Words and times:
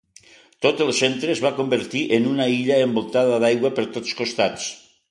Tot 0.65 0.79
el 0.85 0.89
centre 0.99 1.35
es 1.35 1.43
va 1.47 1.51
convertir 1.59 2.03
en 2.17 2.27
una 2.33 2.49
illa 2.57 2.81
envoltada 2.87 3.39
d'aigua 3.47 3.77
per 3.79 3.91
tots 3.99 4.21
costats. 4.23 4.71